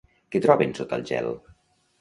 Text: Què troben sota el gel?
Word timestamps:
Què 0.35 0.39
troben 0.45 0.73
sota 0.79 0.99
el 0.99 1.07
gel? 1.13 1.31